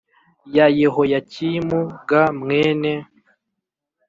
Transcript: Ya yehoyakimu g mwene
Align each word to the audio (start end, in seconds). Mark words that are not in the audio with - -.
Ya 0.55 0.65
yehoyakimu 0.79 1.79
g 2.09 2.11
mwene 2.39 2.93